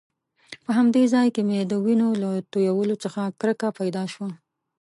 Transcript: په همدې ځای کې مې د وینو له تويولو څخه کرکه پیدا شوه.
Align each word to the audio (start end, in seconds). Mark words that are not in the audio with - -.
په 0.65 0.71
همدې 0.77 1.03
ځای 1.13 1.27
کې 1.35 1.41
مې 1.47 1.59
د 1.63 1.73
وینو 1.85 2.09
له 2.21 2.29
تويولو 2.51 2.95
څخه 3.03 3.21
کرکه 3.39 3.67
پیدا 3.79 4.03
شوه. 4.13 4.29